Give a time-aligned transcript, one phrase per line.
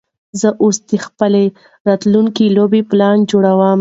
[0.39, 1.43] زه اوس د خپلې
[1.87, 3.61] راتلونکې لوبې پلان جوړوم.